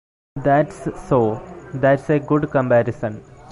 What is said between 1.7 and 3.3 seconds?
that’s a good comparison.